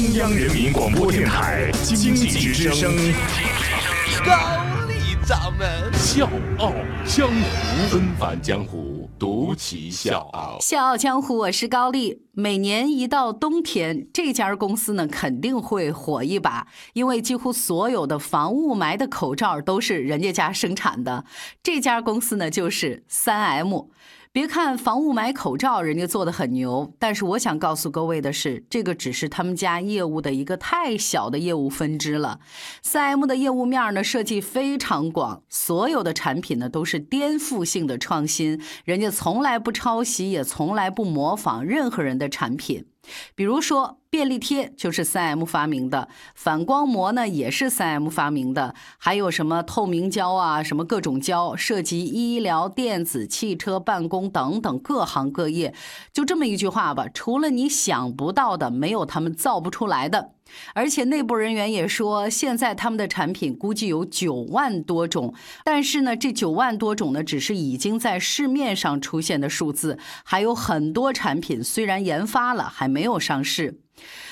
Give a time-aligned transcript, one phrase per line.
[0.00, 2.90] 中央人民广播电台经济之声，
[4.24, 4.32] 高
[4.88, 6.26] 丽掌门笑
[6.58, 6.72] 傲
[7.04, 7.34] 江湖，
[7.92, 10.56] 恩返江湖，独骑笑傲。
[10.58, 12.22] 笑傲江湖，我是高丽。
[12.32, 21.26] 每年一到冬天，这家公司呢肯定会火一把，因为几乎所有的防雾霾的口罩都是人家家生产的。
[21.62, 23.90] 这家公司呢就是三 M。
[24.32, 32.38] 别看防雾霾口罩人家做的很牛，但是我想告诉各位的是，这个只是他们家业务的一个太小的业务分支了。
[32.80, 42.86] 三 M 的业务面呢设计非常广，所有的产品呢都是颠覆性的创新，人家从来不抄袭，也从来不模仿任何人的产品。
[43.34, 55.74] 比如说，便利贴就是三 M 发明的，反光膜呢也是三 M 发明的，还有什么透明胶啊，什么各种胶，涉及医疗、电子、汽车、办公等等各行各业。
[56.12, 60.32] 就这么一句话吧，除了你想不到的，没有他们造不出来的。
[60.74, 65.34] 而且内部人员也说，现在他们的产品估计有九万多种，
[65.64, 73.80] 但是呢，这九万多种呢，只是已经在市面上出现的数字，还有很多产品虽然研发了，还没有上市。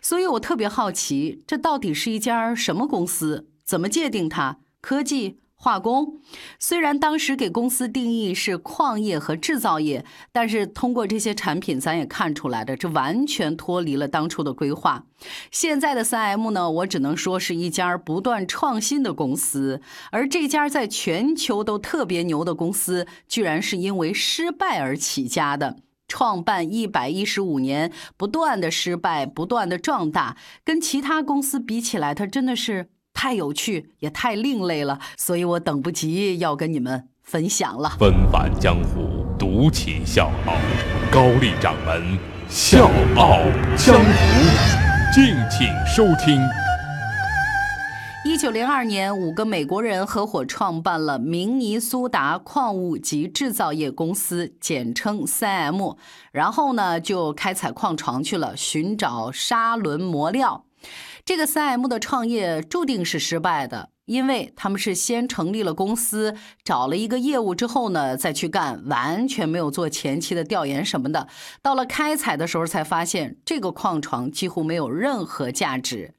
[0.00, 3.48] 所以我特别好奇，这到底是一家什么公司？
[3.64, 4.58] 怎么界定它？
[4.80, 5.38] 科技？
[5.62, 6.18] 化工
[6.58, 15.04] 虽然当时给公司定义是矿业和制造业，但是通过这些产品，咱也看出来的，这完全脱离了当初的规划。
[15.52, 25.76] 现在的三 M 呢，我只能说是一家不断创新的公司，而这家在全球都特别牛的公司，居然是因为失败而起家的。
[26.08, 32.88] 创办一百一十五年，不断的失败，不断的壮大，跟其他公司比起来，它真的是。
[33.14, 37.90] 太有趣，也太另类了，所以我等不及要跟你们分享了。
[37.98, 40.54] 纷繁江湖，独起笑傲，
[41.10, 42.18] 高丽掌门
[42.48, 43.38] 笑傲
[43.76, 46.40] 江湖，敬请收听。
[48.24, 55.96] 一九零二年，五个美国人合伙创办了明尼苏达矿物及制造业公司，简称三 M，
[56.30, 60.64] 然后呢就开采矿床去了，寻找砂轮磨料。
[61.24, 66.34] 这个三 M 的创业注定是失败的，因为他们是先成立了公司，
[66.64, 71.28] 找了一个业务之后呢，再去干，完全没有做前期的调研什么的。
[71.62, 76.14] 到了开采的时候，才发现这个矿床几乎没有任何价值。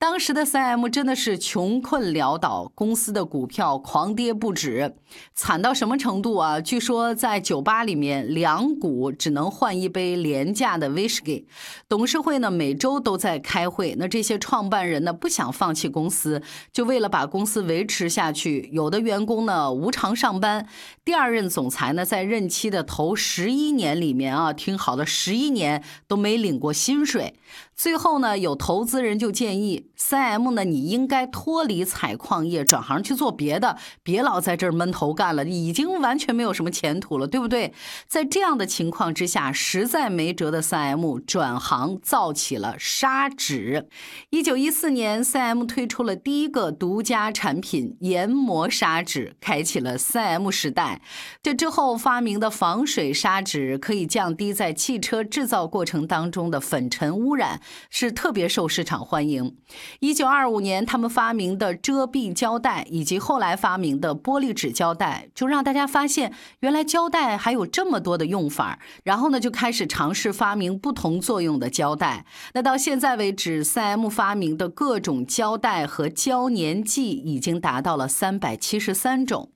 [0.00, 4.96] 当时的三 M 真的是穷困潦倒，公司的股票狂跌不止，
[5.34, 6.58] 惨到什么程度啊？
[6.58, 11.46] 据说在酒吧里面，两股只能换一杯廉价的威士忌。
[11.86, 16.40] 董事会呢每周都在开会，那这些创办人呢不想放弃公司，
[16.72, 20.66] 就为了把公司维持下去，有的员工呢无偿上班。
[21.04, 27.34] 第二任总裁呢在任期的头十一年里面啊，听好了，十一年都没领过薪水。
[27.82, 37.72] 最后呢，有投资人就建议三 M 呢，你应该脱离采矿业，转行去做别的，别老在这儿闷头干了，已经完全没有什么前途了，对不对？
[38.06, 43.88] 在这样的情况之下，实在没辙的三 M 转行造起了砂纸。
[44.28, 51.00] 一九一四年，三 M 推出了第一个独家产品研磨砂纸，开启了三 M 时代。
[51.42, 57.62] 这之后发明的防水砂纸可以降低在汽车制造过程当中的粉尘污染。
[57.90, 59.56] 是特别受市场欢迎。
[60.00, 68.78] 一九二五年，他们发明的遮蔽胶带以及后来发明的玻璃纸胶带，就让大家发现原来胶带还有这么多的用法。
[69.04, 72.24] 然后呢，就开始尝试发明不同作用的胶带。
[72.54, 79.50] 那到现在为止，三 M 发明的各种胶带和胶粘剂已经达到了三百七十三种。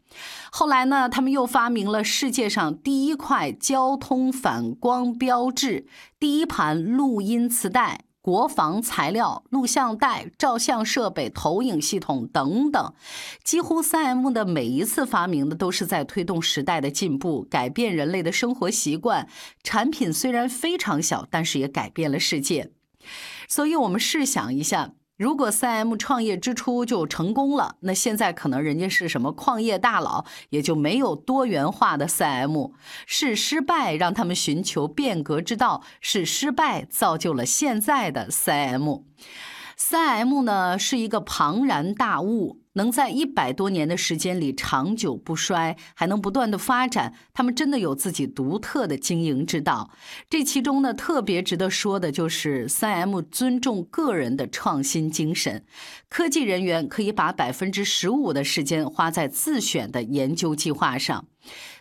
[0.50, 5.86] 后来呢，他们又发明了世界上第一块交通反光标志，
[6.18, 12.94] 第一盘录音磁带，国防材料、录像带、照相设备、投影系统等等。
[13.42, 19.28] 几乎三 M 的每一次发明的都是在推动时代的进步，改变人类的生活习惯。
[19.62, 22.70] 产品虽然非常小，但是也改变了世界。
[23.48, 24.92] 所以，我们试想一下。
[25.16, 32.72] 如果三 M 创业之初就成功了，那现在可能人家是什么矿业大佬，也就没有多元化的三 M。
[33.06, 39.02] 是失败让他们寻求变革之道，是失败造就了现在的三 M。
[39.76, 42.63] 三 M 呢是一个庞然大物。
[42.74, 49.90] 能在一百多年的时间里长久不衰，还能不断的发展，他们真的有自己独特的经营之道。
[50.30, 55.64] 这其中呢，特别值得说的就是三 M 尊重个人的创新精神。
[56.08, 61.26] 科技人员可以把百分之十五的时间花在自选的研究计划上。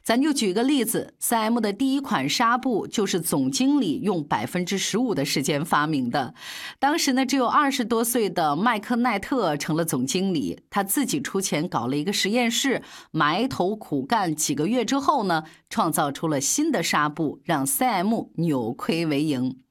[0.03, 6.33] 咱就举个例子，3M 的第一款纱布就是总经理用百分之十五的时间发明的。
[6.77, 12.81] 当时呢，只有二十多岁的麦克奈特成了总经理，他自己出钱搞了一个实验室，
[13.11, 19.62] 埋头苦干几个月之后呢，创造出了新的纱布，让 3M 扭亏为盈。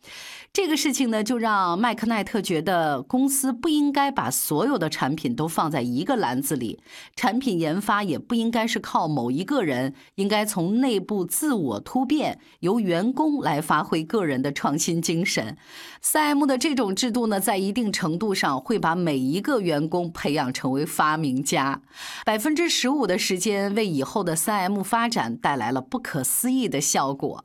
[0.52, 6.78] 这个事情呢，就让麦克奈特觉得公司不应该把所有的产品都放在一个篮子里，
[7.16, 15.56] 产品研发也不应该是靠某一个人，应该从内部自我突变，由员工来发挥个人的创新精神。
[16.02, 21.80] 三 M 的这种制度呢，在一定程度上会把每一个员工培养成为发明家。
[22.26, 27.44] 百分之十五的时间为以后的三 M 发展带来了不可思议的效果。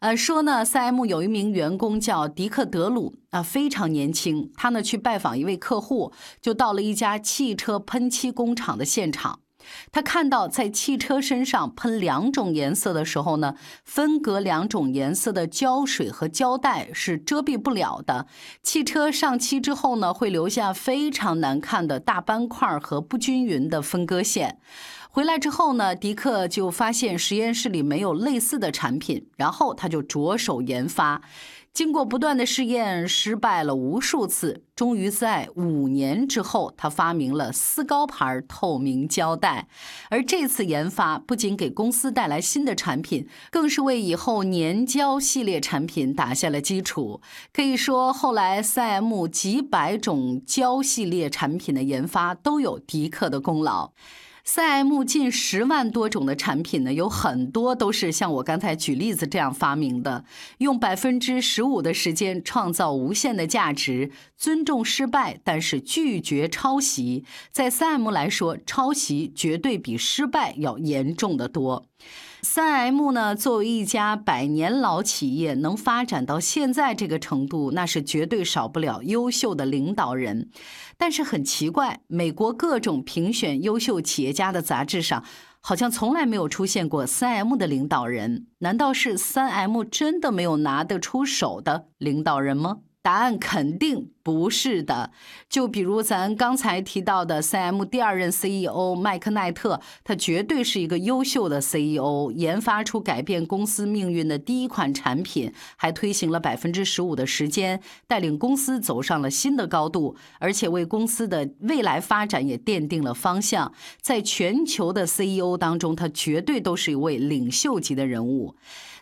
[0.00, 4.52] 呃，说呢，3M 有一名员工叫迪克德鲁啊，非常年轻。
[4.54, 9.40] 他呢去拜访一位客户，就到了一家汽车喷漆工厂的现场。
[9.90, 13.54] 他看到在汽车身上喷两种颜色的时候呢，
[13.84, 18.26] 分隔两种颜色的胶水和胶带是遮蔽不了的。
[18.62, 24.58] 汽车上漆之后呢，会留下非常难看的大斑块和不均匀的分割线。
[25.10, 31.22] 回来之后呢，迪克就发现实验室里没有类似的产品，然后他就着手研发。
[31.76, 39.68] 经过不断的试验，失败了无数次，终于在五年之后，他发明了丝高牌透明胶带。
[40.08, 47.20] 而这次研发不仅给公司带来新的产品，更是为以后粘胶系列产品打下了基础。
[47.52, 53.92] 可以说，后来 3M 几百种胶系列产品的研发都有迪克的功劳。
[54.48, 60.24] 三 M 近十万多种的产品呢，有很多都是像我刚才举例子这样发明的，
[60.58, 67.24] 用百分之十五的时间创造无限的价值，尊重失败，但是拒绝抄袭。
[67.50, 71.84] 在三 M 来说，抄袭绝对比失败要严重的多。
[72.48, 80.48] 3M 呢，作为一家百年老企业，能发展到现在这个程度，那是绝对少不了优秀的领导人。
[80.96, 85.24] 但是很奇怪，美国各种评选优秀企业家的杂志上，
[85.60, 88.46] 好像从来没有出现过 3M 的领导人。
[88.60, 92.78] 难道是 3M 真的没有拿得出手的领导人吗？
[93.06, 95.12] 答案肯定不是的。
[95.48, 113.72] 就比如咱刚才提到的 3M 第二任 CEO 麦克奈特，他绝对是一个优秀的 CEO，研发出改变公司命运的第一款产品，还推行了百分之十五的时间，带领公司走上了新的高度，而且为公司的未来发展也奠定了方向。
[114.00, 118.56] 在全球的 CEO 当中，他绝对都是一位领袖级的人物。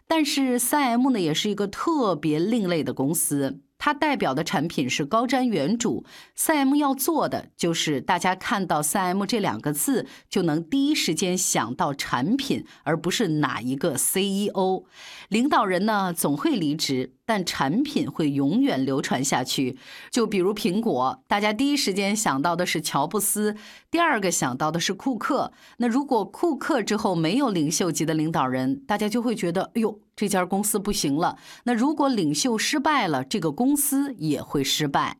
[0.06, 3.60] 但是 3M 呢，也是一个特别另类的公司。
[3.84, 6.04] 它代表的产品是高瞻远瞩
[6.34, 14.84] 三 M 要做的就是大家看到三 M 这两个字就能第一时间想到产品，而不是哪一个 CEO。
[15.28, 19.76] 领导人呢总会离职，但产品会永远流传下去。
[20.10, 23.56] 就比如苹果，大家第一时间想到的是乔布斯，
[23.90, 25.52] 第二个想到的是库克。
[25.78, 30.00] 那如果库克之后没有领袖级的领导人，大家就会觉得，哎呦。
[30.16, 31.36] 这家公司不行了。
[31.64, 35.18] 那如果领袖失败了，这个公司也会失败。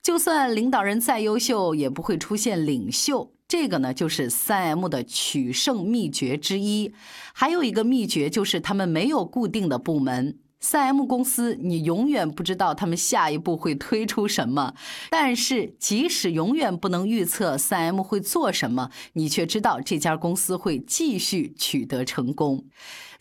[0.00, 3.34] 就算领导人再优秀，也不会出现领袖。
[3.46, 6.94] 这个呢，就是三 M 的取胜秘诀之一。
[7.34, 10.38] 还有一个秘诀就是他们没有固定的部门。
[10.62, 14.74] 三 M 公司，你永远不知道他们下一步会推出什么。
[15.10, 22.64] 但是，即使永远不能预测三 M 会做什么，你却知道这家公司会继续取得成功。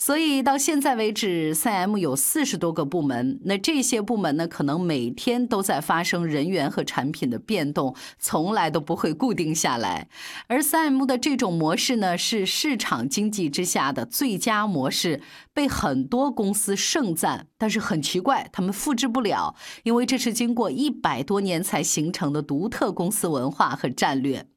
[0.02, 3.40] 所以到现在为止，3M 有四十多个部门。
[3.44, 10.08] 那这些部门呢，可能每天都在发生人员和产品的变动，从来都不会固定下来。
[10.48, 15.22] 而 3M 的这种模式呢，是市场经济之下的最佳模式，
[15.54, 17.46] 被很多公司盛赞。
[17.60, 24.48] 但是很奇怪，他们复制不了，因为这是经过一百多年才形成的独特公司文化和战略。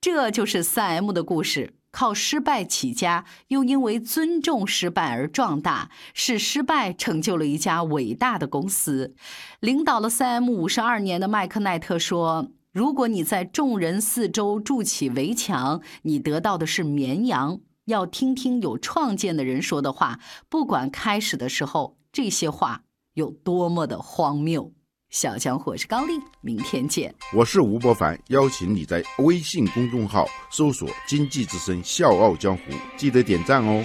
[0.00, 1.74] 这就是 3M 的故事。
[1.94, 9.14] 靠失败起家，又因为尊重失败而壮大，是失败成就了一家伟大的公司。
[9.60, 17.60] 领导了 3M 五十二年的麦克奈特说：“如果你在众人四周筑起围墙，你得到的是绵羊。
[17.84, 22.82] 要听听有创建的人说的话，不管开始的时候这些话
[23.12, 24.72] 有多么的荒谬。”
[25.14, 27.14] 小江火是高丽，明天见。
[27.32, 32.62] 我是吴伯凡，邀请你在微信公众号搜索“经济之声笑傲江湖”，
[32.98, 33.84] 记得点赞哦。